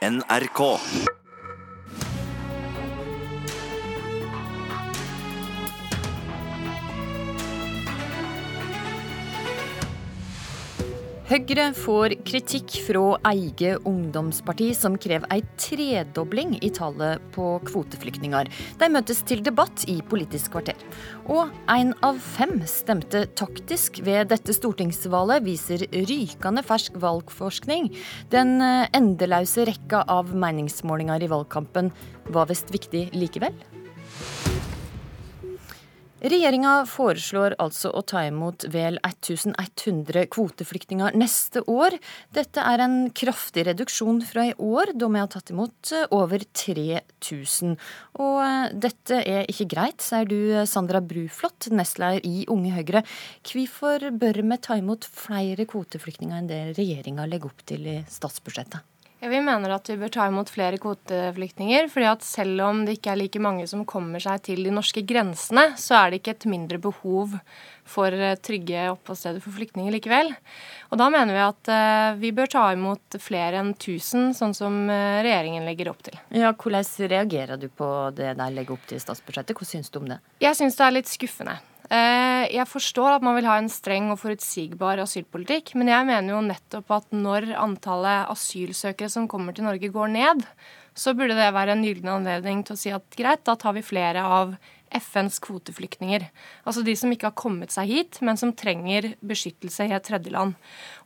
NRK. 0.00 0.80
Høyre 11.30 11.68
får 11.78 12.16
kritikk 12.26 12.72
fra 12.88 13.12
Eige 13.30 13.76
ungdomsparti, 13.86 14.72
som 14.74 14.96
krever 14.98 15.30
ei 15.30 15.44
tredobling 15.62 16.56
i 16.58 16.72
tallet 16.74 17.22
på 17.36 17.52
kvoteflyktninger. 17.68 18.50
De 18.80 18.88
møtes 18.90 19.20
til 19.22 19.44
debatt 19.46 19.84
i 19.86 20.00
Politisk 20.10 20.56
kvarter. 20.56 20.74
Og 21.30 21.54
én 21.70 21.94
av 22.02 22.18
fem 22.18 22.56
stemte 22.66 23.28
taktisk 23.38 24.02
ved 24.02 24.34
dette 24.34 24.58
stortingsvalget, 24.58 25.46
viser 25.46 25.86
rykende 26.10 26.66
fersk 26.66 26.98
valgforskning. 26.98 27.92
Den 28.34 28.58
endeløse 28.90 29.70
rekka 29.70 30.02
av 30.10 30.34
meningsmålinger 30.34 31.22
i 31.22 31.30
valgkampen 31.30 31.94
var 32.34 32.50
visst 32.50 32.74
viktig 32.74 33.12
likevel? 33.14 33.54
Regjeringa 36.20 36.82
foreslår 36.84 37.54
altså 37.64 37.88
å 37.96 38.02
ta 38.04 38.26
imot 38.28 38.66
vel 38.68 38.98
1100 39.06 40.26
kvoteflyktninger 40.34 41.16
neste 41.16 41.62
år. 41.64 41.96
Dette 42.36 42.60
er 42.60 42.82
en 42.84 42.96
kraftig 43.16 43.64
reduksjon 43.70 44.20
fra 44.28 44.50
i 44.50 44.52
år, 44.60 44.92
da 45.00 45.08
vi 45.08 45.22
har 45.22 45.30
tatt 45.32 45.54
imot 45.54 45.94
over 46.12 46.44
3000. 46.44 47.72
Og 48.20 48.36
eh, 48.44 48.76
dette 48.84 49.22
er 49.24 49.48
ikke 49.48 49.70
greit, 49.72 50.04
sier 50.04 50.28
du 50.28 50.60
Sandra 50.68 51.00
Bruflot, 51.00 51.70
nestleder 51.72 52.20
i 52.28 52.44
Unge 52.52 52.76
Høyre. 52.76 53.04
Hvorfor 53.48 54.10
bør 54.12 54.44
vi 54.44 54.60
ta 54.60 54.76
imot 54.76 55.08
flere 55.08 55.64
kvoteflyktninger 55.64 56.36
enn 56.36 56.52
det 56.52 56.62
regjeringa 56.76 57.24
legger 57.32 57.48
opp 57.48 57.64
til 57.64 57.88
i 57.88 58.00
statsbudsjettet? 58.12 58.84
Vi 59.20 59.40
mener 59.44 59.74
at 59.74 59.88
vi 59.90 59.98
bør 60.00 60.12
ta 60.14 60.26
imot 60.30 60.48
flere 60.48 60.78
kvoteflyktninger. 60.80 61.88
fordi 61.92 62.06
at 62.08 62.22
selv 62.24 62.62
om 62.64 62.84
det 62.86 62.96
ikke 62.96 63.12
er 63.12 63.20
like 63.20 63.42
mange 63.42 63.66
som 63.68 63.84
kommer 63.84 64.22
seg 64.22 64.40
til 64.48 64.64
de 64.64 64.72
norske 64.72 65.02
grensene, 65.04 65.76
så 65.76 65.98
er 65.98 66.10
det 66.10 66.20
ikke 66.20 66.36
et 66.38 66.46
mindre 66.48 66.78
behov 66.80 67.36
for 67.84 68.14
eh, 68.14 68.38
trygge 68.40 68.86
oppholdssteder 68.94 69.42
for 69.44 69.52
flyktninger 69.52 69.92
likevel. 69.92 70.32
Og 70.90 70.98
da 71.00 71.10
mener 71.12 71.36
vi 71.36 71.42
at 71.42 71.70
uh, 71.70 72.18
vi 72.18 72.32
bør 72.34 72.50
ta 72.50 72.64
imot 72.74 73.18
flere 73.22 73.60
enn 73.60 73.74
1000, 73.74 74.32
sånn 74.38 74.54
som 74.56 74.78
uh, 74.88 75.20
regjeringen 75.22 75.66
legger 75.68 75.92
opp 75.92 76.02
til. 76.06 76.16
Ja, 76.34 76.54
Hvordan 76.54 77.10
reagerer 77.12 77.60
du 77.60 77.68
på 77.68 77.88
det 78.16 78.32
de 78.38 78.48
legger 78.54 78.78
opp 78.78 78.86
til 78.88 78.98
i 78.98 79.04
statsbudsjettet? 79.04 79.58
Hva 79.58 79.68
syns 79.68 79.90
du 79.90 80.00
om 80.00 80.08
det? 80.10 80.20
Jeg 80.42 80.58
syns 80.58 80.78
det 80.78 80.86
er 80.86 80.96
litt 80.96 81.10
skuffende. 81.10 81.60
Eh, 81.90 82.44
jeg 82.54 82.68
forstår 82.70 83.16
at 83.16 83.24
man 83.26 83.34
vil 83.34 83.48
ha 83.50 83.56
en 83.58 83.70
streng 83.72 84.12
og 84.12 84.20
forutsigbar 84.22 85.00
asylpolitikk, 85.02 85.72
men 85.74 85.90
jeg 85.90 86.06
mener 86.06 86.36
jo 86.36 86.42
nettopp 86.46 86.92
at 86.94 87.08
når 87.10 87.48
antallet 87.58 88.30
asylsøkere 88.30 89.10
som 89.10 89.26
kommer 89.30 89.56
til 89.56 89.66
Norge 89.66 89.90
går 89.90 90.12
ned, 90.14 90.44
så 90.94 91.16
burde 91.18 91.34
det 91.34 91.48
være 91.54 91.74
en 91.74 91.82
gyllen 91.82 92.12
anledning 92.12 92.62
til 92.66 92.76
å 92.76 92.78
si 92.78 92.92
at 92.94 93.18
greit, 93.18 93.42
da 93.46 93.56
tar 93.58 93.74
vi 93.74 93.82
flere 93.82 94.22
av 94.22 94.54
FNs 94.90 95.38
kvoteflyktninger. 95.42 96.24
Altså 96.66 96.82
de 96.86 96.94
som 96.98 97.10
ikke 97.14 97.28
har 97.28 97.38
kommet 97.38 97.74
seg 97.74 97.90
hit, 97.90 98.18
men 98.26 98.38
som 98.38 98.52
trenger 98.54 99.12
beskyttelse 99.22 99.86
i 99.86 99.94
et 99.94 100.06
tredjeland. 100.06 100.56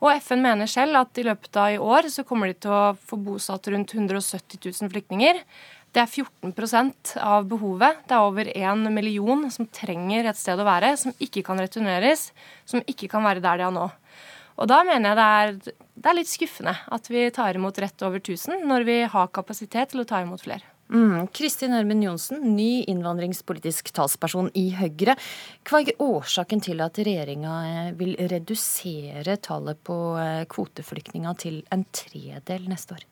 Og 0.01 0.13
FN 0.25 0.45
mener 0.45 0.71
selv 0.71 1.03
at 1.03 1.21
i 1.21 1.27
løpet 1.27 1.61
av 1.61 1.75
i 1.75 1.81
år 1.81 2.09
så 2.13 2.25
kommer 2.29 2.51
de 2.51 2.57
til 2.65 2.73
å 2.73 2.95
få 2.97 3.21
bosatt 3.21 3.69
rundt 3.73 3.93
170 3.97 4.61
000 4.65 4.93
flyktninger. 4.93 5.41
Det 5.95 6.03
er 6.03 6.11
14% 6.11 7.15
av 7.23 7.45
behovet. 7.47 8.01
Det 8.09 8.17
er 8.17 8.27
over 8.27 8.49
én 8.51 8.89
million 8.91 9.47
som 9.55 9.69
trenger 9.71 10.27
et 10.27 10.39
sted 10.39 10.59
å 10.59 10.67
være, 10.67 10.97
som 10.99 11.15
ikke 11.23 11.45
kan 11.47 11.61
returneres, 11.63 12.33
som 12.67 12.83
ikke 12.91 13.07
kan 13.13 13.23
være 13.23 13.45
der 13.45 13.63
de 13.63 13.69
er 13.69 13.77
nå. 13.77 13.87
Og 14.59 14.71
da 14.71 14.83
mener 14.87 15.11
jeg 15.11 15.19
det 15.19 15.31
er, 15.39 15.81
det 15.95 16.11
er 16.11 16.19
litt 16.19 16.31
skuffende 16.31 16.75
at 16.97 17.11
vi 17.11 17.27
tar 17.35 17.59
imot 17.59 17.79
rett 17.83 18.07
over 18.07 18.19
1000, 18.23 18.67
når 18.67 18.87
vi 18.87 19.01
har 19.11 19.35
kapasitet 19.35 19.95
til 19.95 20.03
å 20.03 20.09
ta 20.09 20.23
imot 20.23 20.43
flere. 20.47 20.67
Mm. 20.93 21.31
Kristin 21.33 21.73
Ørmen 21.75 22.03
Johnsen, 22.05 22.43
ny 22.55 22.85
innvandringspolitisk 22.91 23.89
talsperson 23.97 24.51
i 24.59 24.67
Høyre. 24.77 25.17
Hva 25.65 25.81
er 25.81 26.03
årsaken 26.03 26.61
til 26.67 26.83
at 26.85 27.01
regjeringa 27.01 27.55
vil 27.99 28.15
redusere 28.31 29.39
tallet 29.43 29.81
på 29.87 29.97
eh, 30.21 30.45
kvoteflyktninger 30.51 31.41
til 31.41 31.63
en 31.75 31.87
tredel 31.95 32.69
neste 32.71 32.99
år? 32.99 33.07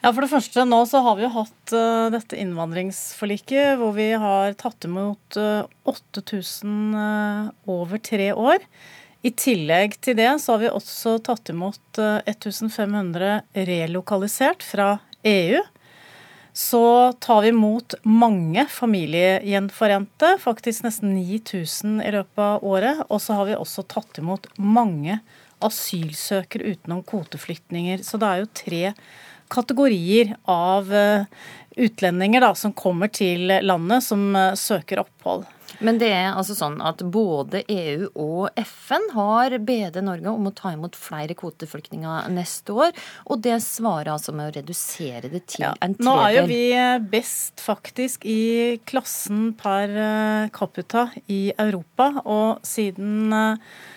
Ja, 0.00 0.14
For 0.14 0.24
det 0.24 0.30
første, 0.32 0.62
nå 0.64 0.78
så 0.88 1.02
har 1.04 1.18
vi 1.18 1.26
jo 1.26 1.34
hatt 1.34 1.72
uh, 1.76 2.08
dette 2.12 2.38
innvandringsforliket 2.40 3.76
hvor 3.76 3.92
vi 3.98 4.08
har 4.16 4.54
tatt 4.56 4.86
imot 4.88 5.36
uh, 5.36 5.68
8000 5.84 6.94
uh, 6.96 7.50
over 7.68 8.00
tre 8.00 8.30
år. 8.32 8.64
I 9.20 9.34
tillegg 9.36 9.98
til 10.00 10.16
det 10.16 10.30
så 10.40 10.54
har 10.54 10.62
vi 10.62 10.72
også 10.72 11.18
tatt 11.20 11.52
imot 11.52 12.00
1500 12.00 13.42
relokalisert 13.68 14.64
fra 14.64 14.94
EU. 15.28 15.60
Så 16.56 16.82
tar 17.20 17.44
vi 17.44 17.52
imot 17.52 17.98
mange 18.08 18.64
familiegjenforente, 18.72 20.38
faktisk 20.40 20.86
nesten 20.88 21.12
9000 21.18 22.00
i 22.00 22.14
løpet 22.16 22.40
av 22.40 22.64
året. 22.64 23.04
Og 23.12 23.20
så 23.20 23.36
har 23.36 23.52
vi 23.52 23.60
også 23.60 23.84
tatt 23.92 24.24
imot 24.24 24.48
mange 24.56 25.20
asylsøkere 25.60 26.72
utenom 26.72 27.04
kvoteflyktninger. 27.04 28.00
Så 28.00 28.16
det 28.16 28.32
er 28.32 28.40
jo 28.40 28.54
tre 28.64 28.84
kategorier 29.50 30.36
av 30.48 30.94
eh, 30.94 31.24
utlendinger 31.76 32.40
da, 32.40 32.54
som 32.54 32.74
kommer 32.76 33.10
til 33.12 33.50
landet 33.62 34.06
som 34.06 34.30
eh, 34.36 34.54
søker 34.58 35.02
opphold. 35.04 35.48
Men 35.80 35.96
det 35.96 36.10
er 36.12 36.34
altså 36.36 36.52
sånn 36.58 36.80
at 36.84 37.00
både 37.08 37.62
EU 37.72 38.08
og 38.18 38.58
FN 38.58 39.06
har 39.14 39.54
bedt 39.64 39.96
Norge 40.04 40.28
om 40.28 40.50
å 40.50 40.52
ta 40.52 40.74
imot 40.74 40.98
flere 40.98 41.32
kvoteflyktninger 41.38 42.26
neste 42.34 42.74
år, 42.74 42.90
og 43.30 43.40
det 43.46 43.54
svarer 43.64 44.10
altså 44.12 44.34
med 44.36 44.50
å 44.50 44.54
redusere 44.58 45.30
det 45.32 45.44
til 45.54 45.64
ja, 45.64 45.70
en 45.80 45.94
tredel. 45.94 46.10
Nå 46.10 46.16
er 46.26 46.34
jo 46.36 46.44
vi 46.50 46.60
eh, 46.76 46.98
best 47.14 47.64
faktisk 47.64 48.26
i 48.28 48.42
klassen 48.84 49.54
per 49.60 49.94
capita 50.52 51.08
i 51.32 51.46
Europa, 51.54 52.12
og 52.26 52.66
siden 52.66 53.32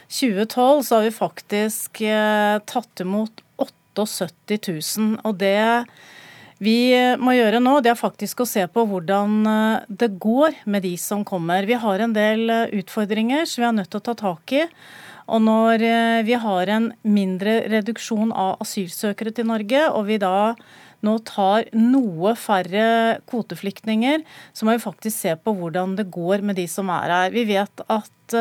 2012 0.08 0.86
så 0.88 1.02
har 1.02 1.09
vi 1.09 1.16
faktisk 1.18 2.03
tatt 2.69 3.03
imot 3.03 3.44
78 3.94 4.59
000. 4.98 5.22
Og 5.24 5.38
det 5.40 5.86
vi 6.64 6.94
må 7.20 7.34
gjøre 7.36 7.59
nå, 7.64 7.80
det 7.84 7.92
er 7.92 8.00
faktisk 8.00 8.44
å 8.44 8.48
se 8.48 8.64
på 8.72 8.86
hvordan 8.88 9.40
eh, 9.50 9.88
det 9.90 10.14
går 10.22 10.62
med 10.70 10.86
de 10.86 10.94
som 11.02 11.24
kommer. 11.28 11.66
Vi 11.68 11.80
har 11.80 12.04
en 12.04 12.14
del 12.16 12.46
eh, 12.54 12.76
utfordringer 12.80 13.48
som 13.50 13.64
vi 13.64 13.68
er 13.70 13.76
nødt 13.80 13.92
til 13.92 14.00
å 14.00 14.06
ta 14.08 14.16
tak 14.20 14.54
i. 14.56 14.64
Og 15.34 15.44
når 15.44 15.84
eh, 15.88 16.22
vi 16.28 16.38
har 16.40 16.72
en 16.76 16.92
mindre 17.04 17.58
reduksjon 17.74 18.31
av 18.31 18.64
asylsøkere 18.64 19.34
til 19.36 19.50
Norge, 19.50 19.84
og 19.92 20.08
vi 20.12 20.20
da 20.22 20.54
nå 21.04 21.18
tar 21.28 21.68
noe 21.75 22.31
færre 22.40 22.86
kvoteflyktninger, 23.28 24.24
så 24.56 24.68
må 24.68 24.78
vi 24.78 24.86
faktisk 24.86 25.18
se 25.18 25.34
på 25.36 25.56
hvordan 25.58 25.98
det 26.00 26.08
går 26.14 26.46
med 26.48 26.62
de 26.62 26.70
som 26.72 26.92
er 26.96 27.12
her. 27.12 27.34
Vi 27.36 27.44
vet 27.50 27.84
at 27.92 28.38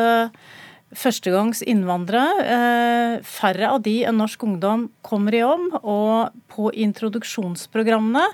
førstegangs 0.97 1.63
innvandrere. 1.69 2.45
Eh, 2.55 3.13
færre 3.25 3.71
av 3.75 3.83
de 3.85 3.99
enn 4.07 4.19
norsk 4.21 4.43
ungdom 4.47 4.87
kommer 5.05 5.35
i 5.35 5.41
jobb. 5.43 5.79
Og 5.81 6.35
på 6.53 6.69
introduksjonsprogrammene 6.85 8.25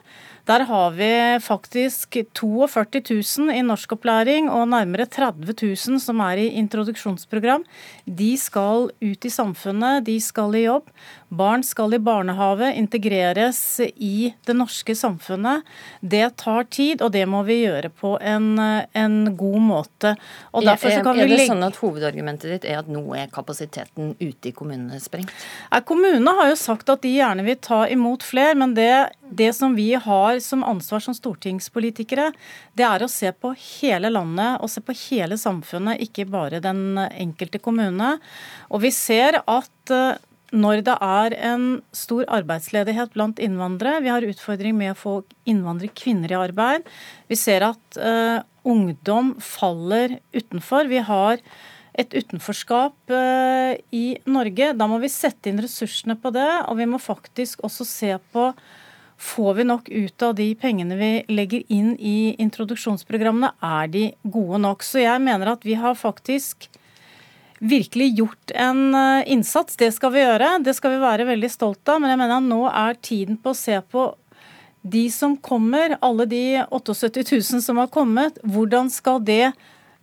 der 0.50 0.66
har 0.66 0.92
vi 0.98 1.12
faktisk 1.46 2.18
42 2.34 3.02
000 3.10 3.54
i 3.54 3.62
norskopplæring 3.62 4.50
og 4.50 4.66
nærmere 4.72 5.06
30 5.06 5.54
000 5.54 6.02
som 6.02 6.24
er 6.26 6.42
i 6.42 6.48
introduksjonsprogram. 6.58 7.66
De 8.06 8.32
skal 8.38 8.90
ut 8.90 9.26
i 9.26 9.30
samfunnet, 9.30 10.06
de 10.08 10.18
skal 10.22 10.58
i 10.58 10.66
jobb. 10.66 10.90
Barn 11.30 11.62
skal 11.62 11.94
i 11.94 12.00
barnehage, 12.02 12.72
integreres 12.74 13.60
i 13.94 14.32
det 14.50 14.56
norske 14.58 14.96
samfunnet. 14.98 15.68
Det 16.02 16.24
tar 16.42 16.66
tid, 16.74 17.04
og 17.06 17.14
det 17.14 17.28
må 17.30 17.44
vi 17.46 17.60
gjøre 17.68 17.92
på 17.94 18.16
en, 18.18 18.58
en 18.58 19.20
god 19.38 19.60
måte. 19.62 20.16
Og 20.50 20.66
er, 20.66 20.82
er 20.82 21.30
det 21.30 21.46
sånn 21.46 21.68
at 21.68 21.78
Hovedargumentet 21.78 22.56
ditt 22.56 22.66
er 22.66 22.82
at 22.82 22.90
nå 22.90 23.04
er 23.14 23.30
kapasiteten 23.30 24.16
ute 24.18 24.50
i 24.50 24.56
kommunene 24.56 24.98
sprengt? 25.04 25.30
Kommunene 25.86 26.34
har 26.42 26.50
jo 26.50 26.58
sagt 26.58 26.90
at 26.90 27.06
de 27.06 27.14
gjerne 27.20 27.46
vil 27.46 27.62
ta 27.62 27.84
imot 27.94 28.26
flere, 28.26 28.58
men 28.58 28.74
det, 28.74 28.90
det 29.40 29.52
som 29.56 29.76
vi 29.78 29.94
har 29.96 30.40
som 30.44 30.64
ansvar 30.68 31.04
som 31.04 31.16
stortingspolitikere, 31.16 32.30
det 32.78 32.86
er 32.88 33.04
å 33.06 33.12
se 33.12 33.32
på 33.32 33.54
hele 33.58 34.12
landet 34.12 34.60
og 34.60 34.72
se 34.72 34.84
på 34.84 34.96
hele 35.08 35.40
samfunnet, 35.40 36.02
ikke 36.06 36.28
bare 36.30 36.62
den 36.64 37.00
enkelte 37.00 37.62
kommune. 37.64 38.18
Og 38.70 38.84
vi 38.84 38.92
ser 38.96 39.42
at 39.46 39.96
eh, 39.96 40.20
når 40.56 40.84
det 40.86 40.96
er 41.06 41.36
en 41.52 41.66
stor 41.96 42.26
arbeidsledighet 42.40 43.14
blant 43.14 43.42
innvandrere, 43.42 44.02
vi 44.02 44.12
har 44.12 44.26
utfordring 44.26 44.78
med 44.78 44.94
å 44.94 44.98
få 44.98 45.16
innvandrerkvinner 45.50 46.34
i 46.34 46.40
arbeid, 46.40 46.88
vi 47.30 47.38
ser 47.38 47.66
at 47.68 48.00
uh, 48.02 48.42
ungdom 48.68 49.36
faller 49.44 50.18
utenfor. 50.34 50.90
Vi 50.90 51.04
har 51.06 51.44
et 52.00 52.16
utenforskap 52.16 53.14
uh, 53.14 53.78
i 53.94 54.18
Norge. 54.30 54.74
Da 54.74 54.90
må 54.90 55.00
vi 55.04 55.12
sette 55.14 55.52
inn 55.52 55.62
ressursene 55.62 56.18
på 56.20 56.34
det, 56.34 56.50
og 56.66 56.80
vi 56.82 56.90
må 56.90 57.02
faktisk 57.02 57.62
også 57.68 57.88
se 57.88 58.16
på 58.34 58.50
Får 59.20 59.54
vi 59.54 59.64
nok 59.68 59.90
ut 59.90 60.24
av 60.24 60.36
de 60.38 60.48
pengene 60.56 60.96
vi 60.96 61.12
legger 61.28 61.64
inn 61.68 61.92
i 62.00 62.36
introduksjonsprogrammene? 62.40 63.52
Er 63.60 63.90
de 63.92 64.04
gode 64.24 64.62
nok? 64.64 64.86
Så 64.88 65.02
jeg 65.04 65.20
mener 65.24 65.52
at 65.52 65.66
vi 65.68 65.76
har 65.76 65.98
faktisk 66.00 66.70
virkelig 67.60 68.14
gjort 68.22 68.54
en 68.56 68.96
eh, 68.96 69.32
innsats. 69.34 69.76
Det 69.76 69.92
skal 69.92 70.14
vi 70.16 70.24
gjøre. 70.24 70.54
Det 70.64 70.72
skal 70.78 70.96
vi 70.96 71.02
være 71.04 71.28
veldig 71.28 71.50
stolt 71.52 71.92
av. 71.92 72.00
Men 72.00 72.14
jeg 72.14 72.22
mener 72.22 72.38
at 72.38 72.48
nå 72.48 72.62
er 72.72 73.02
tiden 73.04 73.42
på 73.44 73.52
å 73.52 73.60
se 73.60 73.76
på 73.92 74.06
de 74.88 75.04
som 75.12 75.36
kommer, 75.44 75.98
alle 76.00 76.24
de 76.32 76.44
78 76.72 77.26
000 77.28 77.66
som 77.66 77.84
har 77.84 77.92
kommet. 77.92 78.40
Hvordan 78.48 78.88
skal 78.94 79.20
det 79.20 79.50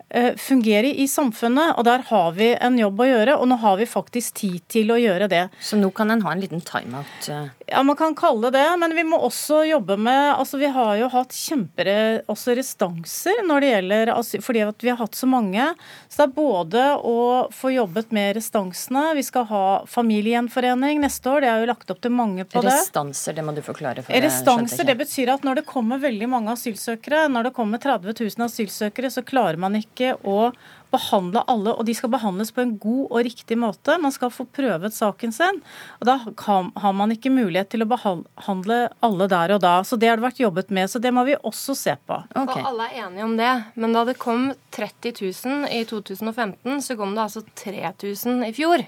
Eh, 0.09 0.37
fungere 0.37 0.87
i 0.95 1.09
samfunnet. 1.09 1.75
Og 1.79 1.85
der 1.85 2.05
har 2.07 2.33
vi 2.33 2.53
en 2.55 2.79
jobb 2.79 3.01
å 3.03 3.09
gjøre, 3.09 3.35
og 3.41 3.49
nå 3.51 3.57
har 3.59 3.81
vi 3.81 3.89
faktisk 3.91 4.37
tid 4.39 4.61
til 4.71 4.93
å 4.95 5.01
gjøre 5.03 5.27
det. 5.29 5.43
Så 5.59 5.79
nå 5.81 5.91
kan 5.91 6.15
en 6.15 6.23
ha 6.23 6.31
en 6.31 6.43
liten 6.45 6.62
timeout? 6.62 7.27
Ja, 7.67 7.83
man 7.83 7.97
kan 7.99 8.15
kalle 8.15 8.51
det 8.55 8.65
men 8.79 8.95
vi 8.95 9.03
må 9.03 9.19
også 9.27 9.65
jobbe 9.67 9.97
med 9.99 10.37
Altså, 10.37 10.59
vi 10.61 10.69
har 10.71 10.93
jo 11.01 11.09
hatt 11.11 11.35
kjempere 11.35 11.97
også 12.31 12.55
restanser 12.55 13.41
når 13.47 13.65
det 13.65 13.71
gjelder 13.73 14.13
Fordi 14.47 14.63
at 14.63 14.85
vi 14.87 14.93
har 14.93 15.01
hatt 15.01 15.19
så 15.19 15.27
mange. 15.27 15.65
Så 16.07 16.21
det 16.21 16.27
er 16.29 16.35
både 16.37 16.85
å 17.03 17.17
få 17.55 17.73
jobbet 17.75 18.13
med 18.15 18.37
restansene, 18.39 19.09
vi 19.19 19.25
skal 19.27 19.49
ha 19.51 19.65
familiegjenforening 19.91 21.03
neste 21.03 21.31
år, 21.33 21.43
det 21.43 21.51
er 21.51 21.65
jo 21.65 21.71
lagt 21.73 21.91
opp 21.91 22.01
til 22.05 22.15
mange 22.15 22.47
på 22.47 22.63
det. 22.63 22.71
Restanser, 22.71 23.37
det 23.37 23.45
må 23.47 23.55
du 23.57 23.63
forklare 23.67 24.05
for 24.07 24.27
Restanser, 24.27 24.87
det 24.87 24.97
betyr 25.01 25.35
at 25.35 25.45
når 25.47 25.61
det 25.61 25.67
kommer 25.69 26.01
veldig 26.03 26.31
mange 26.31 26.55
asylsøkere, 26.55 27.27
når 27.33 27.51
det 27.51 27.55
kommer 27.59 27.83
30 27.83 28.15
000 28.15 28.47
asylsøkere, 28.47 29.11
så 29.12 29.25
klarer 29.27 29.61
man 29.61 29.79
ikke 29.79 30.15
å 30.23 30.53
behandle 30.97 31.45
alle, 31.51 31.75
og 31.77 31.87
de 31.87 31.95
skal 31.97 32.13
behandles 32.13 32.53
på 32.55 32.65
en 32.65 32.75
god 32.81 33.05
og 33.07 33.23
riktig 33.27 33.59
måte. 33.61 33.99
Man 34.03 34.15
skal 34.15 34.33
få 34.35 34.49
prøvet 34.57 34.97
saken 34.97 35.35
sin. 35.35 35.63
og 36.01 36.09
Da 36.09 36.19
har 36.25 36.97
man 36.97 37.15
ikke 37.15 37.33
mulighet 37.33 37.71
til 37.75 37.85
å 37.85 37.91
behandle 37.91 38.81
alle 39.07 39.29
der 39.33 39.57
og 39.57 39.63
da. 39.65 39.77
Så 39.85 39.99
Det 40.01 40.11
har 40.11 40.19
det 40.19 40.27
vært 40.27 40.43
jobbet 40.43 40.71
med, 40.71 40.91
så 40.91 41.01
det 41.03 41.13
må 41.15 41.25
vi 41.29 41.37
også 41.37 41.77
se 41.77 41.97
på. 42.07 42.21
Okay. 42.35 42.63
Og 42.63 42.73
Alle 42.73 42.91
er 42.91 43.07
enige 43.07 43.25
om 43.25 43.37
det, 43.37 43.55
men 43.77 43.97
da 43.97 44.05
det 44.05 44.19
kom 44.19 44.53
30 44.77 45.15
000 45.23 45.71
i 45.73 45.85
2015, 45.89 46.83
så 46.83 46.97
kom 46.99 47.15
det 47.17 47.25
altså 47.25 47.43
3000 47.57 48.45
i 48.47 48.53
fjor. 48.57 48.85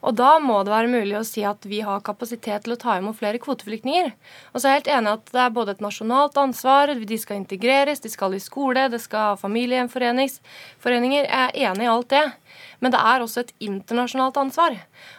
Og 0.00 0.16
da 0.16 0.38
må 0.40 0.62
det 0.64 0.72
være 0.72 0.90
mulig 0.90 1.16
å 1.18 1.26
si 1.26 1.42
at 1.44 1.66
vi 1.68 1.82
har 1.84 2.00
kapasitet 2.04 2.64
til 2.64 2.74
å 2.74 2.78
ta 2.80 2.96
imot 2.96 3.18
flere 3.18 3.40
kvoteflyktninger. 3.42 4.10
Og 4.54 4.56
så 4.56 4.68
er 4.68 4.72
jeg 4.72 4.80
helt 4.80 4.92
enig 4.96 5.12
at 5.12 5.32
det 5.34 5.42
er 5.44 5.54
både 5.56 5.74
et 5.76 5.84
nasjonalt 5.84 6.40
ansvar, 6.40 6.94
de 6.96 7.18
skal 7.20 7.40
integreres, 7.42 8.00
de 8.00 8.12
skal 8.12 8.36
i 8.36 8.40
skole, 8.40 8.88
det 8.92 9.02
skal 9.04 9.32
ha 9.32 9.38
familieforeninger. 9.40 10.40
Jeg 10.80 11.28
er 11.28 11.56
enig 11.68 11.84
i 11.84 11.92
alt 11.92 12.12
det. 12.14 12.26
Men 12.80 12.94
det 12.94 13.00
er 13.12 13.24
også 13.24 13.44
et 13.44 13.54
internasjonalt 13.60 14.40
ansvar. 14.40 14.78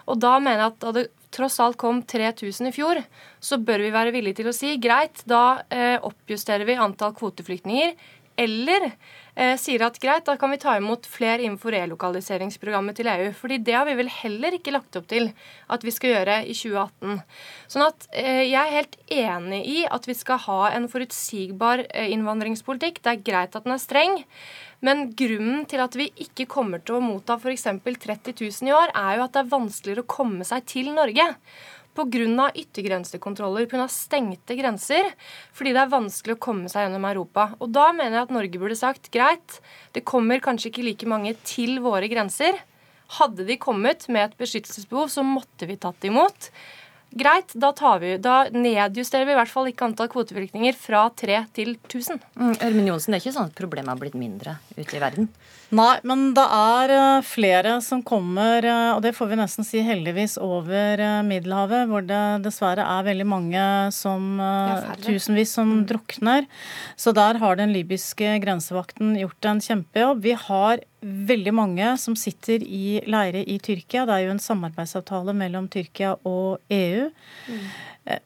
Og 0.10 0.22
da 0.22 0.38
mener 0.42 0.66
jeg 0.66 0.72
at 0.72 0.80
da 0.82 0.96
det 0.98 1.10
tross 1.32 1.60
alt 1.64 1.78
kom 1.80 2.02
3000 2.04 2.68
i 2.68 2.74
fjor, 2.76 3.00
så 3.40 3.60
bør 3.62 3.86
vi 3.86 3.94
være 3.94 4.12
villige 4.16 4.42
til 4.42 4.50
å 4.52 4.56
si 4.56 4.74
greit, 4.84 5.24
da 5.30 5.62
eh, 5.72 5.96
oppjusterer 6.04 6.68
vi 6.68 6.76
antall 6.76 7.14
kvoteflyktninger. 7.16 7.94
Eller 8.42 8.88
eh, 8.90 9.54
sier 9.60 9.84
at 9.86 10.00
greit, 10.02 10.26
da 10.28 10.36
kan 10.40 10.52
vi 10.54 10.60
ta 10.62 10.74
imot 10.80 11.08
flere 11.10 11.44
innenfor 11.46 11.74
relokaliseringsprogrammet 11.76 12.98
til 12.98 13.10
EU. 13.12 13.30
fordi 13.38 13.60
det 13.62 13.76
har 13.78 13.86
vi 13.88 13.98
vel 14.00 14.10
heller 14.12 14.58
ikke 14.58 14.74
lagt 14.74 14.98
opp 14.98 15.08
til 15.12 15.30
at 15.70 15.86
vi 15.86 15.94
skal 15.94 16.16
gjøre 16.16 16.40
i 16.46 16.56
2018. 16.58 17.22
Sånn 17.72 17.86
at 17.88 18.10
eh, 18.12 18.44
jeg 18.50 18.60
er 18.62 18.78
helt 18.80 18.98
enig 19.08 19.62
i 19.70 19.78
at 19.86 20.10
vi 20.10 20.18
skal 20.18 20.42
ha 20.48 20.62
en 20.72 20.90
forutsigbar 20.92 21.86
eh, 21.90 22.12
innvandringspolitikk. 22.16 23.02
Det 23.04 23.16
er 23.16 23.26
greit 23.32 23.56
at 23.56 23.68
den 23.68 23.78
er 23.78 23.84
streng. 23.84 24.22
Men 24.82 25.12
grunnen 25.14 25.68
til 25.70 25.84
at 25.84 25.94
vi 25.94 26.08
ikke 26.24 26.48
kommer 26.50 26.82
til 26.82 26.98
å 26.98 27.04
motta 27.06 27.38
f.eks. 27.38 27.68
30 27.86 28.34
000 28.34 28.72
i 28.72 28.74
år, 28.74 28.96
er 28.98 29.20
jo 29.20 29.28
at 29.28 29.36
det 29.36 29.44
er 29.44 29.54
vanskeligere 29.54 30.02
å 30.02 30.10
komme 30.10 30.48
seg 30.48 30.66
til 30.66 30.90
Norge 30.96 31.28
pga. 31.96 32.50
yttergrensekontroller, 32.56 33.68
pga. 33.68 33.88
stengte 33.88 34.56
grenser, 34.56 35.12
fordi 35.54 35.74
det 35.76 35.84
er 35.84 35.94
vanskelig 35.94 36.38
å 36.38 36.42
komme 36.42 36.72
seg 36.72 36.88
gjennom 36.88 37.06
Europa. 37.06 37.52
Og 37.60 37.72
Da 37.72 37.92
mener 37.92 38.18
jeg 38.18 38.28
at 38.28 38.36
Norge 38.36 38.60
burde 38.60 38.76
sagt 38.76 39.12
greit, 39.12 39.62
det 39.94 40.06
kommer 40.06 40.40
kanskje 40.40 40.72
ikke 40.72 40.88
like 40.88 41.08
mange 41.08 41.36
til 41.44 41.80
våre 41.80 42.08
grenser. 42.08 42.60
Hadde 43.20 43.44
de 43.44 43.58
kommet 43.60 44.08
med 44.08 44.30
et 44.30 44.38
beskyttelsesbehov, 44.40 45.10
så 45.12 45.24
måtte 45.24 45.68
vi 45.68 45.76
tatt 45.76 46.04
imot. 46.08 46.52
Greit, 47.12 47.52
da, 47.60 47.74
vi, 48.00 48.16
da, 48.24 48.36
nedjusterer 48.56 49.28
vi 49.28 49.34
i 49.34 49.38
hvert 49.40 49.52
fall 49.52 49.68
ikke 49.68 49.84
antall 49.90 50.08
kvoteflyktninger 50.12 50.78
fra 50.80 51.06
3 51.20 51.42
til 51.58 51.74
1000. 51.76 52.22
Mm, 52.40 52.54
Ørmen 52.56 52.88
Johnsen, 52.88 53.12
det 53.12 53.20
er 53.20 53.26
ikke 53.26 53.34
sånn 53.36 53.50
at 53.52 53.58
problemet 53.58 53.92
har 53.92 54.00
blitt 54.00 54.16
mindre 54.16 54.56
ute 54.78 54.96
i 54.96 55.02
verden? 55.02 55.28
Nei, 55.76 55.98
men 56.08 56.32
det 56.36 56.44
er 56.44 56.92
eh, 56.92 57.24
flere 57.24 57.78
som 57.84 58.02
kommer, 58.04 58.64
eh, 58.64 58.90
og 58.92 59.00
det 59.06 59.14
får 59.16 59.30
vi 59.32 59.40
nesten 59.40 59.68
si 59.68 59.84
heldigvis, 59.84 60.38
over 60.44 61.00
eh, 61.00 61.20
Middelhavet, 61.28 61.88
hvor 61.88 62.04
det 62.04 62.22
dessverre 62.44 62.84
er 62.84 63.08
veldig 63.08 63.28
mange 63.28 63.66
som 63.96 64.40
Tusenvis 65.04 65.56
som 65.56 65.72
mm. 65.82 65.86
drukner. 65.92 66.48
Så 67.00 67.16
der 67.16 67.40
har 67.40 67.60
den 67.60 67.72
libyske 67.76 68.38
grensevakten 68.44 69.16
gjort 69.20 69.52
en 69.52 69.64
kjempejobb. 69.64 70.24
Vi 70.28 70.36
har 70.48 70.84
veldig 71.02 71.54
mange 71.58 71.94
som 71.98 72.16
sitter 72.20 72.62
i 72.62 73.02
leire 73.10 73.42
i 73.50 73.58
Tyrkia. 73.64 74.06
Det 74.06 74.16
er 74.16 74.28
jo 74.28 74.36
en 74.36 74.44
samarbeidsavtale 74.44 75.34
mellom 75.38 75.70
Tyrkia 75.72 76.14
og 76.28 76.62
EU. 76.72 77.08
Mm. 77.48 77.66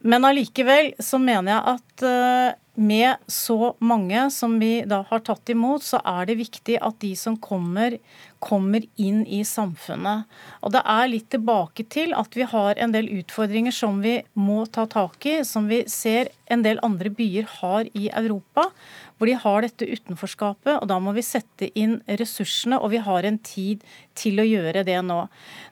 Men 0.07 0.27
allikevel 0.27 0.93
så 1.03 1.19
mener 1.19 1.53
jeg 1.53 1.75
at 1.75 2.05
eh, 2.07 2.57
med 2.75 3.15
så 3.31 3.73
mange 3.79 4.27
som 4.31 4.57
vi 4.59 4.83
da 4.87 5.01
har 5.09 5.23
tatt 5.25 5.49
imot, 5.51 5.83
så 5.83 6.01
er 6.03 6.27
det 6.29 6.37
viktig 6.39 6.77
at 6.83 6.99
de 7.01 7.13
som 7.17 7.37
kommer, 7.39 7.97
kommer 8.43 8.83
inn 8.99 9.23
i 9.25 9.41
samfunnet. 9.47 10.25
Og 10.61 10.75
det 10.75 10.83
er 10.95 11.11
litt 11.11 11.29
tilbake 11.33 11.87
til 11.91 12.13
at 12.17 12.35
vi 12.35 12.47
har 12.51 12.81
en 12.81 12.95
del 12.95 13.09
utfordringer 13.21 13.75
som 13.75 14.01
vi 14.03 14.19
må 14.33 14.65
ta 14.67 14.85
tak 14.91 15.25
i, 15.25 15.39
som 15.47 15.69
vi 15.71 15.83
ser 15.91 16.33
en 16.51 16.65
del 16.65 16.81
andre 16.85 17.09
byer 17.09 17.47
har 17.59 17.89
i 17.97 18.09
Europa 18.13 18.69
hvor 19.15 19.29
de 19.29 19.35
har 19.39 19.63
dette 19.63 19.87
utenforskapet. 19.87 20.73
og 20.81 20.87
Da 20.91 20.99
må 20.99 21.13
vi 21.15 21.23
sette 21.25 21.69
inn 21.79 22.01
ressursene, 22.19 22.79
og 22.79 22.91
vi 22.91 23.03
har 23.03 23.23
en 23.23 23.37
tid 23.39 23.83
til 24.17 24.41
å 24.41 24.47
gjøre 24.47 24.83
det 24.87 24.99
nå. 25.07 25.21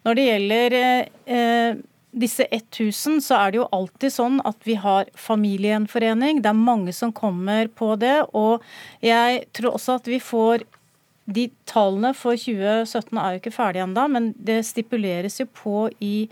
Når 0.07 0.17
det 0.17 0.27
gjelder 0.29 0.77
eh, 0.79 1.81
disse 2.13 2.45
1000, 2.51 3.19
så 3.25 3.39
er 3.39 3.51
det 3.51 3.59
jo 3.61 3.69
alltid 3.73 4.13
sånn 4.13 4.39
at 4.45 4.59
vi 4.67 4.77
har 4.79 5.09
familiegjenforening. 5.17 6.43
Det 6.43 6.51
er 6.51 6.59
mange 6.59 6.93
som 6.95 7.13
kommer 7.15 7.69
på 7.73 7.93
det. 8.01 8.19
Og 8.37 8.63
jeg 9.03 9.43
tror 9.57 9.77
også 9.77 9.97
at 9.99 10.09
vi 10.09 10.21
får 10.23 10.65
de 11.33 11.47
tallene 11.69 12.11
for 12.17 12.35
2017 12.35 13.17
er 13.17 13.35
jo 13.35 13.41
ikke 13.41 13.55
ferdige 13.55 13.85
ennå, 13.87 14.07
men 14.11 14.31
det 14.35 14.59
stipuleres 14.67 15.39
jo 15.39 15.47
på 15.47 15.87
i 16.03 16.27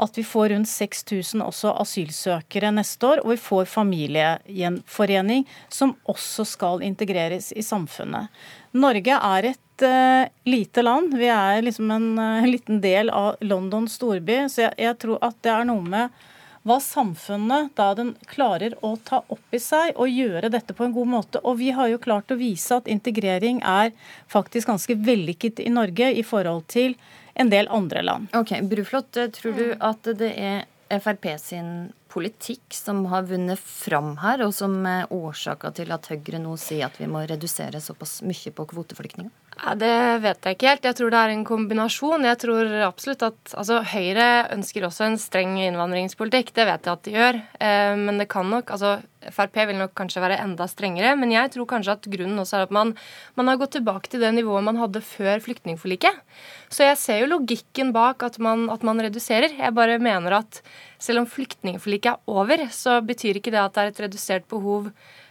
at 0.00 0.18
vi 0.18 0.24
får 0.24 0.48
rundt 0.54 0.68
6000 0.68 1.42
også 1.44 1.74
asylsøkere 1.82 2.72
neste 2.74 3.06
år, 3.06 3.22
og 3.24 3.34
vi 3.34 3.40
får 3.40 3.68
familiegjenforening 3.70 5.46
som 5.68 5.94
også 6.10 6.46
skal 6.48 6.84
integreres 6.86 7.52
i 7.52 7.64
samfunnet. 7.64 8.32
Norge 8.72 9.16
er 9.16 9.52
et 9.52 9.84
uh, 9.84 10.24
lite 10.48 10.84
land. 10.86 11.14
Vi 11.18 11.30
er 11.32 11.62
liksom 11.66 11.90
en 11.94 12.10
uh, 12.18 12.48
liten 12.48 12.80
del 12.84 13.12
av 13.12 13.40
Londons 13.44 13.98
storby, 13.98 14.44
så 14.48 14.68
jeg, 14.68 14.76
jeg 14.88 15.00
tror 15.04 15.22
at 15.26 15.40
det 15.44 15.54
er 15.54 15.68
noe 15.68 15.84
med 15.84 16.20
hva 16.68 16.76
samfunnet 16.84 17.70
da 17.76 17.92
den 17.96 18.12
klarer 18.28 18.74
å 18.84 18.92
ta 19.04 19.22
opp 19.32 19.56
i 19.56 19.60
seg 19.62 19.94
og 19.96 20.12
gjøre 20.12 20.50
dette 20.52 20.76
på 20.76 20.84
en 20.84 20.92
god 20.92 21.08
måte. 21.08 21.40
Og 21.40 21.56
vi 21.60 21.70
har 21.76 21.88
jo 21.88 22.00
klart 22.02 22.32
å 22.32 22.38
vise 22.40 22.76
at 22.76 22.90
integrering 22.90 23.62
er 23.64 23.94
faktisk 24.28 24.68
ganske 24.68 24.98
vellykket 25.00 25.62
i 25.64 25.72
Norge 25.72 26.10
i 26.12 26.24
forhold 26.26 26.66
til 26.68 26.98
en 27.34 27.52
del 27.52 27.70
andre 27.70 28.02
land. 28.02 28.34
Ok, 28.36 28.56
Bruflot, 28.70 29.16
eh, 29.16 29.30
tror 29.34 29.56
du 29.56 29.66
at 29.78 30.12
det 30.18 30.34
er 30.36 30.66
Frp 30.90 31.26
sin 31.38 31.92
politikk 32.10 32.74
som 32.74 33.04
har 33.06 33.28
vunnet 33.28 33.60
fram 33.62 34.16
her, 34.18 34.42
og 34.42 34.54
som 34.54 34.74
er 34.88 35.12
årsaka 35.14 35.70
til 35.76 35.92
at 35.94 36.08
Høyre 36.10 36.40
nå 36.42 36.56
sier 36.58 36.88
at 36.88 36.98
vi 36.98 37.06
må 37.10 37.22
redusere 37.30 37.78
såpass 37.82 38.18
mye 38.26 38.50
på 38.54 38.66
kvoteflyktninger? 38.72 39.30
Ja, 39.60 39.74
det 39.76 39.94
vet 40.24 40.46
jeg 40.46 40.56
ikke 40.56 40.70
helt. 40.72 40.88
Jeg 40.88 40.96
tror 40.96 41.12
det 41.12 41.20
er 41.20 41.34
en 41.34 41.46
kombinasjon. 41.46 42.24
Jeg 42.24 42.40
tror 42.40 42.74
absolutt 42.86 43.22
at 43.28 43.54
altså, 43.54 43.82
Høyre 43.92 44.28
ønsker 44.56 44.86
også 44.88 45.06
en 45.06 45.18
streng 45.20 45.58
innvandringspolitikk. 45.60 46.54
Det 46.56 46.66
vet 46.66 46.88
jeg 46.88 46.96
at 46.96 47.06
de 47.06 47.14
gjør. 47.14 47.40
Eh, 47.60 47.94
men 48.00 48.22
det 48.22 48.30
kan 48.32 48.48
nok 48.50 48.72
altså, 48.72 48.96
Frp 49.34 49.56
vil 49.70 49.78
nok 49.80 49.94
kanskje 49.98 50.22
være 50.24 50.40
enda 50.44 50.66
strengere. 50.70 51.14
Men 51.18 51.32
jeg 51.34 51.52
tror 51.54 51.68
kanskje 51.70 51.96
at 51.96 52.10
grunnen 52.12 52.42
også 52.42 52.58
er 52.58 52.66
at 52.66 52.74
man, 52.74 52.92
man 53.38 53.50
har 53.50 53.60
gått 53.60 53.76
tilbake 53.78 54.12
til 54.12 54.22
det 54.24 54.32
nivået 54.36 54.66
man 54.66 54.80
hadde 54.80 55.02
før 55.04 55.42
flyktningforliket. 55.44 56.20
Så 56.70 56.86
jeg 56.86 56.98
ser 57.00 57.22
jo 57.22 57.30
logikken 57.32 57.94
bak 57.96 58.22
at 58.26 58.38
man, 58.42 58.68
at 58.72 58.84
man 58.86 59.02
reduserer. 59.02 59.56
Jeg 59.58 59.76
bare 59.76 59.98
mener 60.02 60.40
at 60.42 60.62
selv 61.00 61.22
om 61.22 61.30
flyktningforliket 61.30 62.12
er 62.12 62.36
over, 62.40 62.68
så 62.74 63.00
betyr 63.04 63.40
ikke 63.40 63.54
det 63.54 63.62
at 63.62 63.74
det 63.74 63.82
er 63.86 63.94
et 63.94 64.04
redusert 64.08 64.48
behov 64.50 64.90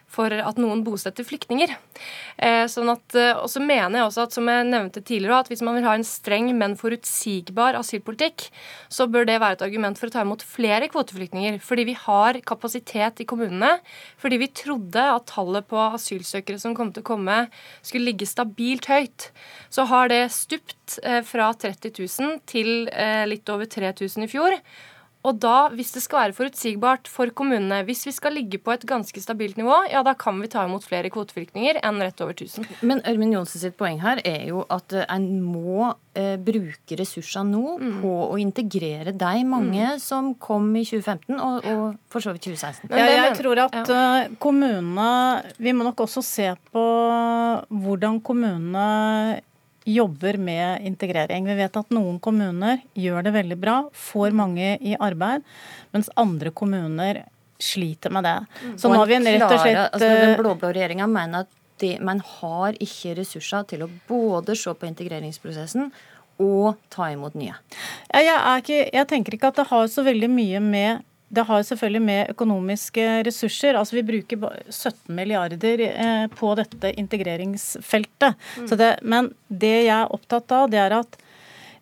for 0.10 0.34
at 0.34 0.58
noen 0.60 0.82
bosetter 0.86 1.26
flyktninger. 1.28 1.76
Eh, 2.42 2.66
sånn 2.72 2.90
at, 2.92 3.16
eh, 3.16 3.38
og 3.38 3.50
så 3.52 3.62
mener 3.62 4.00
jeg 4.00 4.08
også 4.08 4.26
at 4.26 4.36
som 4.36 4.50
jeg 4.50 4.68
nevnte 4.70 5.04
tidligere, 5.06 5.42
at 5.44 5.52
hvis 5.52 5.64
man 5.66 5.78
vil 5.78 5.86
ha 5.86 5.94
en 5.98 6.06
streng, 6.08 6.50
men 6.58 6.76
forutsigbar 6.80 7.78
asylpolitikk, 7.78 8.48
så 8.90 9.06
bør 9.12 9.28
det 9.30 9.40
være 9.44 9.60
et 9.60 9.66
argument 9.68 10.00
for 10.00 10.10
å 10.10 10.16
ta 10.16 10.26
imot 10.26 10.46
flere 10.46 10.90
kvoteflyktninger. 10.90 11.60
Fordi 11.62 11.86
vi 11.92 11.98
har 12.00 12.42
kapasitet 12.42 13.22
i 13.22 13.30
kommunene. 13.30 13.80
Fordi 14.18 14.42
vi 14.42 14.52
trodde 14.52 15.06
at 15.14 15.30
tallet 15.30 15.68
på 15.70 15.78
asylsøkere 15.78 16.60
som 16.60 16.76
kom 16.78 16.94
til 16.94 17.06
å 17.06 17.10
komme, 17.12 17.40
skulle 17.86 18.10
ligge 18.10 18.30
stabilt 18.30 18.90
høyt. 18.90 19.30
Så 19.70 19.86
har 19.92 20.10
det 20.10 20.24
stupt 20.34 21.00
eh, 21.04 21.22
fra 21.22 21.54
30 21.54 21.94
000 22.00 22.40
til 22.50 22.90
litt 23.30 23.50
over 23.52 23.68
3000 23.70 24.26
i 24.26 24.32
fjor. 24.32 24.56
Og 25.28 25.36
da, 25.44 25.68
hvis 25.76 25.92
det 25.92 26.02
skal 26.06 26.22
være 26.22 26.36
forutsigbart 26.38 27.10
for 27.12 27.32
kommunene, 27.36 27.82
hvis 27.88 28.06
vi 28.08 28.14
skal 28.16 28.38
ligge 28.38 28.60
på 28.64 28.72
et 28.72 28.86
ganske 28.88 29.20
stabilt 29.20 29.58
nivå, 29.60 29.76
ja, 29.92 30.00
da 30.06 30.14
kan 30.16 30.40
vi 30.40 30.48
ta 30.52 30.64
imot 30.64 30.86
flere 30.88 31.12
kvoteflyktninger 31.12 31.82
enn 31.84 32.00
rett 32.00 32.24
over 32.24 32.38
1000. 32.38 32.70
Men 32.88 33.04
Ørmin 33.10 33.36
Johnsen 33.36 33.60
sitt 33.60 33.76
poeng 33.80 34.00
her 34.00 34.22
er 34.24 34.48
jo 34.48 34.64
at 34.72 34.96
eh, 34.96 35.04
en 35.12 35.42
må 35.44 35.90
eh, 36.16 36.38
bruke 36.40 37.00
ressurser 37.00 37.44
nå 37.50 37.76
mm. 37.82 37.98
på 38.00 38.14
å 38.30 38.40
integrere 38.40 39.12
de 39.12 39.44
mange 39.44 39.92
mm. 39.98 40.00
som 40.04 40.32
kom 40.40 40.72
i 40.80 40.86
2015 40.88 41.36
og, 41.36 41.68
og 41.68 41.84
for 42.08 42.24
så 42.24 42.38
vidt 42.38 42.48
2016. 42.48 42.88
Ja, 42.96 43.12
jeg 43.26 43.36
tror 43.42 43.66
at 43.66 43.76
ja. 43.76 44.00
Eh, 44.00 44.32
kommunene 44.40 45.10
Vi 45.60 45.76
må 45.76 45.84
nok 45.84 46.06
også 46.06 46.24
se 46.24 46.48
på 46.72 46.86
hvordan 47.68 48.24
kommunene 48.24 48.88
jobber 49.86 50.38
med 50.38 50.86
integrering. 50.86 51.48
Vi 51.48 51.56
vet 51.60 51.78
at 51.80 51.94
noen 51.96 52.20
kommuner 52.20 52.82
gjør 52.98 53.26
det 53.26 53.34
veldig 53.36 53.58
bra, 53.60 53.78
får 53.96 54.36
mange 54.36 54.76
i 54.82 54.96
arbeid, 55.00 55.46
mens 55.96 56.12
andre 56.20 56.52
kommuner 56.52 57.24
sliter 57.60 58.14
med 58.16 58.24
det. 58.24 58.38
Så 58.80 58.92
nå 58.92 59.00
har 59.02 59.10
vi 59.10 59.18
en 59.18 59.28
rett 59.28 59.48
og 59.48 59.60
slett 59.60 59.82
altså, 59.84 60.06
Den 60.06 60.30
eh, 60.30 60.38
blå-blå 60.40 60.72
regjeringa 60.76 61.10
mener 61.12 61.46
at 61.46 61.56
de, 61.80 61.96
man 62.04 62.22
har 62.40 62.76
ikke 62.84 63.16
ressurser 63.20 63.68
til 63.68 63.84
å 63.86 63.90
både 64.08 64.56
se 64.60 64.72
på 64.76 64.88
integreringsprosessen 64.88 65.92
og 66.40 66.80
ta 66.92 67.10
imot 67.12 67.36
nye. 67.40 67.56
Jeg, 68.16 68.36
ikke, 68.64 68.82
jeg 68.96 69.08
tenker 69.12 69.36
ikke 69.36 69.52
at 69.52 69.60
det 69.60 69.68
har 69.72 69.88
så 69.92 70.04
veldig 70.08 70.30
mye 70.32 70.62
med 70.64 71.06
det 71.30 71.46
har 71.46 71.64
selvfølgelig 71.66 72.02
med 72.02 72.32
økonomiske 72.34 73.06
ressurser. 73.28 73.78
Altså 73.78 74.00
Vi 74.00 74.06
bruker 74.08 74.46
17 74.70 75.14
milliarder 75.16 75.84
eh, 75.86 76.26
på 76.34 76.54
dette 76.58 76.94
integreringsfeltet. 76.98 78.38
Mm. 78.58 78.70
Det, 78.82 78.90
men 79.04 79.30
det 79.48 79.76
jeg 79.86 79.96
er 80.00 80.16
opptatt 80.16 80.52
av, 80.58 80.70
det 80.74 80.82
er 80.82 80.98
at 80.98 81.20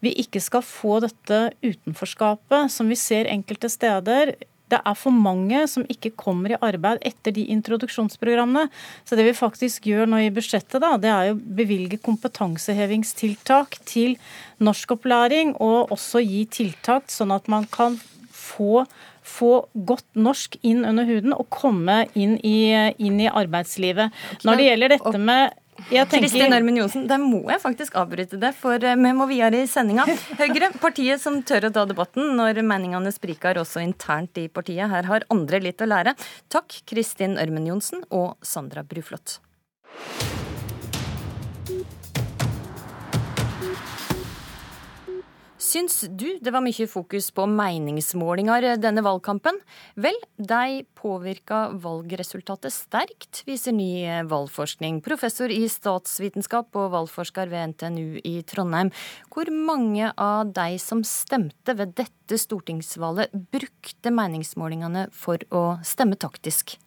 vi 0.04 0.12
ikke 0.22 0.42
skal 0.44 0.66
få 0.66 1.00
dette 1.02 1.48
utenforskapet 1.64 2.74
som 2.74 2.92
vi 2.92 3.00
ser 3.00 3.30
enkelte 3.32 3.72
steder. 3.72 4.36
Det 4.68 4.82
er 4.84 4.98
for 5.00 5.16
mange 5.16 5.62
som 5.72 5.88
ikke 5.88 6.12
kommer 6.20 6.52
i 6.52 6.60
arbeid 6.60 7.00
etter 7.08 7.32
de 7.34 7.48
introduksjonsprogrammene. 7.56 8.68
Så 9.08 9.16
det 9.16 9.30
vi 9.30 9.38
faktisk 9.38 9.88
gjør 9.88 10.12
nå 10.12 10.20
i 10.26 10.34
budsjettet, 10.36 10.82
da, 10.84 10.98
det 11.00 11.14
er 11.14 11.32
å 11.32 11.40
bevilge 11.40 12.02
kompetansehevingstiltak 12.04 13.80
til 13.88 14.20
norskopplæring, 14.60 15.56
og 15.64 15.96
også 15.96 16.22
gi 16.26 16.44
tiltak 16.52 17.08
sånn 17.14 17.32
at 17.32 17.48
man 17.48 17.66
kan 17.72 17.96
få 18.36 18.84
få 19.28 19.52
godt 19.88 20.08
norsk 20.18 20.58
inn 20.66 20.86
under 20.88 21.08
huden 21.08 21.36
og 21.36 21.48
komme 21.54 22.06
inn 22.18 22.38
i, 22.46 22.72
inn 22.98 23.22
i 23.22 23.30
arbeidslivet. 23.30 24.14
Når 24.48 24.60
det 24.60 24.68
gjelder 24.70 24.94
dette 24.96 25.22
med 25.22 25.58
Kristin 26.10 26.54
Ørmen 26.54 26.80
Johnsen, 26.80 27.06
der 27.10 27.22
må 27.22 27.44
jeg 27.52 27.62
faktisk 27.62 27.98
avbryte 28.02 28.40
det, 28.42 28.54
for 28.58 28.82
vi 28.82 29.12
må 29.14 29.28
videre 29.30 29.62
i 29.62 29.70
sendinga. 29.70 30.08
Høyre, 30.42 30.72
partiet 30.82 31.22
som 31.22 31.42
tør 31.46 31.70
å 31.70 31.74
ta 31.76 31.86
debatten 31.90 32.34
når 32.40 32.64
meningene 32.66 33.14
spriker 33.14 33.62
også 33.62 33.84
internt 33.86 34.42
i 34.42 34.48
partiet. 34.50 34.90
Her 34.90 35.10
har 35.12 35.28
andre 35.34 35.62
litt 35.70 35.84
å 35.84 35.90
lære. 35.90 36.18
Takk, 36.54 36.82
Kristin 36.90 37.38
Ørmen 37.42 37.70
Johnsen 37.70 38.04
og 38.10 38.36
Sandra 38.46 38.86
Bruflot. 38.88 39.38
Syns 45.68 46.06
du 46.16 46.38
det 46.40 46.52
var 46.54 46.64
mye 46.64 46.86
fokus 46.88 47.26
på 47.36 47.44
meningsmålinger 47.52 48.78
denne 48.80 49.02
valgkampen? 49.04 49.58
Vel, 50.00 50.16
de 50.40 50.86
påvirka 50.96 51.66
valgresultatet 51.84 52.72
sterkt, 52.72 53.42
viser 53.50 53.76
ny 53.76 54.06
valgforskning. 54.30 55.02
Professor 55.04 55.52
i 55.52 55.66
statsvitenskap 55.72 56.78
og 56.80 56.94
valgforsker 56.94 57.52
ved 57.52 57.74
NTNU 57.74 58.22
i 58.24 58.38
Trondheim. 58.48 58.94
Hvor 59.34 59.52
mange 59.52 60.14
av 60.16 60.54
de 60.56 60.80
som 60.80 61.04
stemte 61.04 61.76
ved 61.76 61.98
dette 62.00 62.40
stortingsvalget, 62.40 63.36
brukte 63.52 64.14
meningsmålingene 64.14 65.10
for 65.12 65.44
å 65.52 65.66
stemme 65.84 66.16
taktisk? 66.16 66.78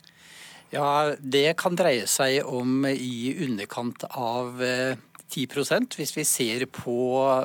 Ja, 0.73 1.19
det 1.21 1.59
kan 1.61 1.77
dreie 1.77 2.09
seg 2.09 2.47
om 2.49 2.87
i 2.89 3.35
underkant 3.45 4.09
av 4.09 4.63
eh, 4.65 4.97
10% 5.31 5.97
hvis 5.99 6.15
vi 6.17 6.25
ser 6.29 6.67
på 6.75 6.97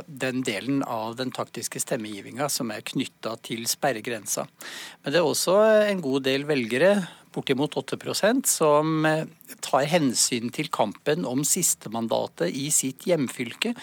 den 0.07 0.41
delen 0.45 0.81
av 0.83 1.15
den 1.19 1.33
taktiske 1.35 1.81
stemmegivinga 1.83 2.49
som 2.51 2.73
er 2.73 2.85
knytta 2.85 3.35
til 3.45 3.67
sperregrensa. 3.69 4.47
Men 5.03 5.13
det 5.13 5.21
er 5.21 5.29
også 5.29 5.59
en 5.91 6.03
god 6.03 6.25
del 6.27 6.47
velgere, 6.49 6.97
bortimot 7.35 7.75
8% 7.75 8.47
som 8.47 9.03
tar 9.65 9.87
hensyn 9.91 10.51
til 10.55 10.69
kampen 10.71 11.25
om 11.27 11.43
sistemandatet 11.47 12.53
i 12.55 12.69
sitt 12.71 13.03
hjemfylke 13.09 13.73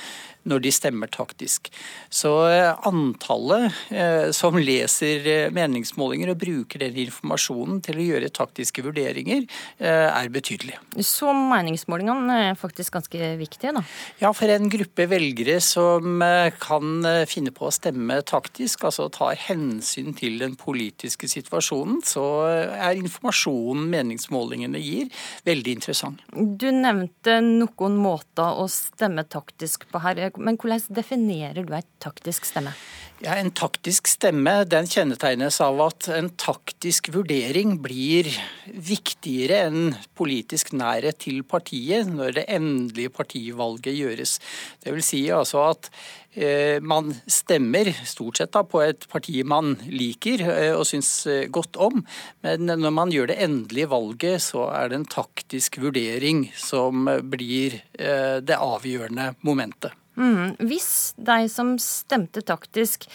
når 0.49 0.63
de 0.65 0.73
stemmer 0.75 1.11
taktisk. 1.13 1.71
Så 2.11 2.33
eh, 2.51 2.87
antallet 2.89 3.71
eh, 3.95 4.31
som 4.35 4.59
leser 4.59 5.29
eh, 5.29 5.53
meningsmålinger 5.55 6.33
og 6.33 6.41
bruker 6.43 6.83
den 6.83 6.99
informasjonen 7.05 7.83
til 7.85 8.01
å 8.01 8.07
gjøre 8.09 8.33
taktiske 8.35 8.85
vurderinger, 8.85 9.45
er 9.83 10.29
betydelig. 10.33 10.77
Så 11.05 11.31
meningsmålingene 11.35 12.37
er 12.49 12.59
faktisk 12.59 12.95
ganske 12.97 13.31
viktige, 13.39 13.73
da? 13.77 13.83
Ja, 14.21 14.31
for 14.37 14.51
en 14.53 14.71
gruppe 14.73 15.07
velgere 15.11 15.59
som 15.65 16.23
kan 16.63 17.07
finne 17.29 17.53
på 17.55 17.67
å 17.69 17.75
stemme 17.75 18.19
taktisk, 18.27 18.87
altså 18.89 19.09
tar 19.13 19.39
hensyn 19.49 20.13
til 20.19 20.39
den 20.43 20.55
politiske 20.61 21.29
situasjonen, 21.31 22.01
så 22.07 22.25
er 22.49 23.01
informasjonen 23.01 23.89
meningsmålingene 23.93 24.83
gir, 24.83 25.11
veldig 25.49 25.77
interessant. 25.79 26.23
Du 26.33 26.69
nevnte 26.75 27.39
noen 27.45 27.99
måter 28.01 28.63
å 28.63 28.69
stemme 28.71 29.27
taktisk 29.29 29.89
på 29.91 30.03
her. 30.05 30.23
Men 30.39 30.59
hvordan 30.61 30.83
definerer 30.95 31.67
du 31.67 31.75
ei 31.77 31.85
taktisk 32.03 32.47
stemme? 32.49 32.75
Ja, 33.23 33.37
En 33.39 33.53
taktisk 33.55 34.09
stemme 34.11 34.65
den 34.67 34.89
kjennetegnes 34.91 35.61
av 35.63 35.79
at 35.85 36.09
en 36.11 36.33
taktisk 36.43 37.13
vurdering 37.15 37.77
blir 37.85 38.27
viktigere 38.67 39.61
enn 39.69 39.93
politisk 40.19 40.73
nærhet 40.75 41.21
til 41.23 41.45
partiet 41.47 42.11
når 42.11 42.35
det 42.41 42.45
endelige 42.51 43.13
partivalget 43.15 43.95
gjøres. 43.95 44.35
Det 44.83 44.97
vil 44.97 45.07
si 45.07 45.23
altså 45.31 45.63
at 45.69 45.87
eh, 46.35 46.83
man 46.83 47.15
stemmer 47.31 47.93
stort 48.03 48.43
sett 48.43 48.57
da 48.59 48.65
på 48.67 48.83
et 48.83 49.07
parti 49.07 49.39
man 49.47 49.77
liker 49.87 50.43
eh, 50.49 50.75
og 50.75 50.83
syns 50.91 51.15
eh, 51.31 51.47
godt 51.47 51.79
om, 51.79 52.03
men 52.43 52.75
når 52.75 52.99
man 52.99 53.15
gjør 53.15 53.31
det 53.31 53.39
endelige 53.47 53.93
valget, 53.95 54.43
så 54.51 54.67
er 54.75 54.91
det 54.91 54.99
en 54.99 55.11
taktisk 55.15 55.79
vurdering 55.79 56.49
som 56.59 57.07
blir 57.23 57.85
det 57.95 58.59
avgjørende 58.59 59.37
momentet. 59.47 59.95
Mm. 60.19 60.57
Hvis 60.61 61.15
de 61.17 61.47
som 61.49 61.77
stemte 61.81 62.43
taktisk, 62.45 63.07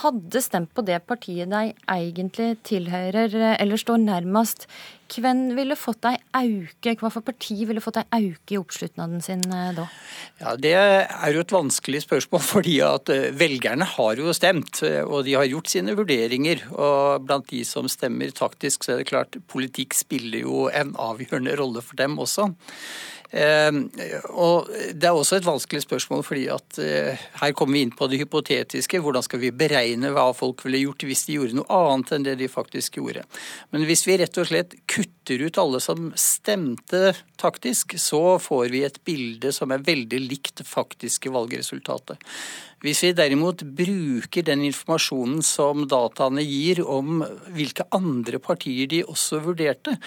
hadde 0.00 0.42
stemt 0.42 0.70
på 0.74 0.84
det 0.86 1.00
partiet 1.08 1.50
de 1.50 1.72
egentlig 1.90 2.54
tilhører 2.66 3.34
eller 3.56 3.80
står 3.80 4.00
nærmest, 4.02 4.66
hvem 5.18 5.40
ville 5.56 5.76
fått 5.78 6.06
ei 6.06 6.16
auke, 6.38 6.94
hva 7.00 7.10
for 7.10 7.26
parti 7.26 7.56
ville 7.66 7.82
fått 7.82 7.98
ei 8.00 8.06
auke 8.20 8.54
i 8.54 8.58
oppslutnaden 8.60 9.22
sin 9.24 9.42
eh, 9.50 9.72
da? 9.76 9.86
Ja, 10.40 10.54
Det 10.60 10.74
er 10.76 11.34
jo 11.34 11.42
et 11.42 11.54
vanskelig 11.54 12.04
spørsmål, 12.06 12.44
fordi 12.54 12.78
at 12.86 13.10
eh, 13.12 13.30
velgerne 13.34 13.88
har 13.96 14.22
jo 14.22 14.34
stemt. 14.36 14.82
Eh, 14.86 15.02
og 15.02 15.26
de 15.26 15.36
har 15.38 15.48
gjort 15.50 15.72
sine 15.72 15.96
vurderinger. 15.98 16.66
Og 16.70 17.26
blant 17.26 17.50
de 17.50 17.64
som 17.66 17.90
stemmer 17.90 18.30
taktisk, 18.36 18.86
så 18.86 18.94
er 18.94 19.02
det 19.02 19.10
klart 19.10 19.40
politikk 19.50 19.96
spiller 19.98 20.46
jo 20.46 20.68
en 20.70 20.94
avgjørende 21.00 21.56
rolle 21.58 21.82
for 21.84 21.98
dem 21.98 22.20
også. 22.20 22.52
Og 23.30 24.70
Det 24.90 25.06
er 25.06 25.14
også 25.14 25.36
et 25.38 25.46
vanskelig 25.46 25.84
spørsmål, 25.84 26.24
fordi 26.26 26.48
at 26.50 26.80
her 27.38 27.52
kommer 27.54 27.76
vi 27.76 27.84
inn 27.86 27.92
på 27.94 28.08
det 28.10 28.18
hypotetiske. 28.24 28.98
Hvordan 28.98 29.22
skal 29.22 29.38
vi 29.38 29.52
beregne 29.54 30.10
hva 30.10 30.24
folk 30.34 30.64
ville 30.66 30.80
gjort 30.82 31.04
hvis 31.06 31.22
de 31.28 31.36
gjorde 31.36 31.60
noe 31.60 31.70
annet 31.70 32.10
enn 32.16 32.26
det 32.26 32.34
de 32.40 32.48
faktisk 32.50 32.98
gjorde. 32.98 33.22
Men 33.70 33.86
hvis 33.86 34.02
vi 34.08 34.18
rett 34.18 34.40
og 34.42 34.50
slett 34.50 34.74
kutt 35.00 35.19
kutter 35.30 35.46
ut 35.46 35.58
alle 35.58 35.80
som 35.80 36.12
stemte 36.16 37.14
taktisk, 37.36 37.98
så 37.98 38.38
får 38.38 38.68
vi 38.68 38.84
et 38.84 38.98
bilde 39.04 39.52
som 39.52 39.70
er 39.70 39.84
veldig 39.84 40.20
likt 40.26 40.62
faktiske 40.66 41.30
valgresultatet. 41.30 42.18
Hvis 42.80 43.02
vi 43.04 43.10
derimot 43.12 43.60
bruker 43.76 44.44
den 44.44 44.62
informasjonen 44.64 45.42
som 45.44 45.82
dataene 45.88 46.40
gir 46.40 46.80
om 46.80 47.20
hvilke 47.52 47.84
andre 47.92 48.40
partier 48.40 48.88
de 48.88 49.02
også 49.04 49.42
vurderte, 49.44 49.98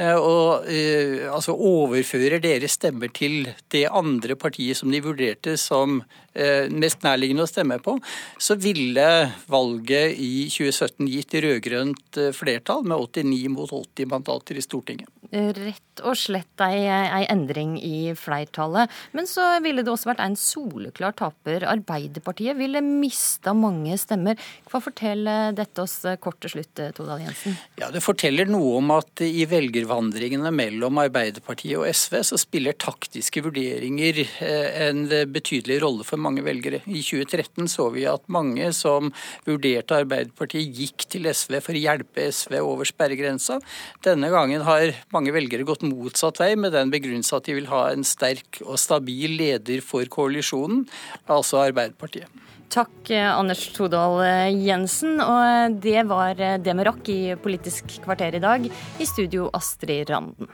eh, 0.00 0.16
og 0.16 0.64
eh, 0.64 1.28
altså 1.28 1.52
overfører 1.52 2.40
deres 2.40 2.78
stemmer 2.78 3.12
til 3.12 3.50
det 3.72 3.84
andre 3.92 4.38
partiet 4.40 4.80
som 4.80 4.88
de 4.92 5.02
vurderte 5.04 5.58
som 5.60 5.98
eh, 6.32 6.72
mest 6.72 7.04
nærliggende 7.04 7.44
å 7.44 7.50
stemme 7.50 7.76
på, 7.84 7.98
så 8.40 8.56
ville 8.56 9.06
valget 9.52 10.16
i 10.16 10.48
2017 10.48 11.12
gitt 11.12 11.36
rød-grønt 11.36 12.22
flertall 12.32 12.88
med 12.88 13.12
89 13.12 13.52
mot 13.52 13.68
80 13.68 14.08
mandater 14.08 14.56
i 14.56 14.64
Stortinget. 14.64 14.71
Stortinget 14.72 15.08
rett 15.32 16.02
og 16.04 16.16
slett 16.16 16.60
ei, 16.64 16.84
ei, 16.88 17.24
endring 17.30 17.74
i 17.80 18.12
flertallet. 18.16 18.90
Men 19.16 19.28
så 19.28 19.44
ville 19.64 19.84
det 19.84 19.92
også 19.92 20.10
vært 20.10 20.22
en 20.24 20.36
soleklar 20.38 21.14
taper. 21.16 21.66
Arbeiderpartiet 21.68 22.56
ville 22.58 22.80
mista 22.84 23.54
mange 23.56 23.96
stemmer. 24.00 24.40
Hva 24.70 24.80
forteller 24.84 25.52
dette 25.56 25.84
oss 25.84 25.98
kort 26.22 26.40
til 26.42 26.54
slutt, 26.54 26.82
Todal 26.96 27.24
Jensen? 27.24 27.56
Ja, 27.80 27.90
Det 27.92 28.02
forteller 28.04 28.48
noe 28.48 28.78
om 28.80 28.92
at 28.96 29.22
i 29.24 29.44
velgervandringene 29.48 30.52
mellom 30.54 31.00
Arbeiderpartiet 31.02 31.78
og 31.80 31.88
SV 31.88 32.18
så 32.32 32.40
spiller 32.40 32.76
taktiske 32.76 33.44
vurderinger 33.44 34.22
eh, 34.24 34.88
en 34.88 35.04
betydelig 35.32 35.80
rolle 35.84 36.06
for 36.08 36.20
mange 36.20 36.44
velgere. 36.44 36.82
I 36.86 37.04
2013 37.04 37.68
så 37.72 37.88
vi 37.94 38.06
at 38.08 38.24
mange 38.32 38.72
som 38.76 39.12
vurderte 39.46 40.00
Arbeiderpartiet, 40.02 40.72
gikk 40.72 41.06
til 41.12 41.28
SV 41.28 41.58
for 41.62 41.76
å 41.76 41.84
hjelpe 41.84 42.28
SV 42.32 42.58
over 42.62 42.88
sperregrensa. 42.88 43.58
Denne 44.04 44.30
gangen 44.32 44.64
har 44.66 44.92
mange 45.22 45.36
velgere 45.36 45.66
gått 45.66 45.84
motsatt 45.86 46.40
vei, 46.42 46.56
med 46.58 46.74
den 46.74 46.90
begrunnelse 46.90 47.38
at 47.38 47.46
de 47.46 47.54
vil 47.54 47.68
ha 47.70 47.86
en 47.92 48.02
sterk 48.02 48.58
og 48.66 48.74
stabil 48.80 49.36
leder 49.38 49.82
for 49.84 50.08
koalisjonen, 50.10 50.88
altså 51.30 51.62
Arbeiderpartiet. 51.62 52.26
Takk, 52.72 53.12
Anders 53.12 53.66
Todal 53.76 54.22
Jensen. 54.56 55.20
Og 55.20 55.76
det 55.84 56.06
var 56.08 56.40
det 56.40 56.74
vi 56.78 56.86
rakk 56.88 57.12
i 57.12 57.20
Politisk 57.36 57.98
kvarter 58.00 58.38
i 58.38 58.42
dag. 58.42 58.64
I 58.64 59.06
studio 59.06 59.50
Astrid 59.52 60.08
Randen. 60.08 60.48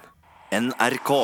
NRK. 0.50 1.14